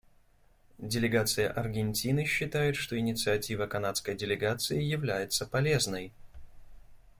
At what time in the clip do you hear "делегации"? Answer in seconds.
4.15-4.81